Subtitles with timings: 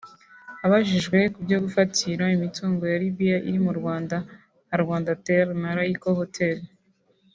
[0.65, 4.15] Abajijwe kubyo gufatira imitungo ya Libya iri mu Rwanda
[4.65, 6.57] nka Rwandatel na Laico Hotel